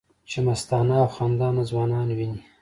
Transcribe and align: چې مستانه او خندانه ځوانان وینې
چې 0.29 0.37
مستانه 0.45 0.95
او 1.01 1.07
خندانه 1.15 1.63
ځوانان 1.69 2.09
وینې 2.17 2.41